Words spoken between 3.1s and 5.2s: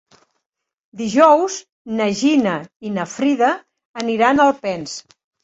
Frida aniran a Alpens.